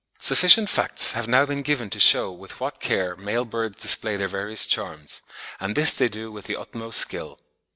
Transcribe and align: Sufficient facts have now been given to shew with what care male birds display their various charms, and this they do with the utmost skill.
Sufficient 0.19 0.67
facts 0.67 1.11
have 1.11 1.27
now 1.27 1.45
been 1.45 1.61
given 1.61 1.91
to 1.91 1.99
shew 1.99 2.31
with 2.31 2.59
what 2.59 2.79
care 2.79 3.15
male 3.17 3.45
birds 3.45 3.79
display 3.83 4.15
their 4.15 4.27
various 4.27 4.65
charms, 4.65 5.21
and 5.59 5.75
this 5.75 5.93
they 5.93 6.07
do 6.09 6.31
with 6.31 6.45
the 6.45 6.55
utmost 6.57 6.97
skill. 6.97 7.37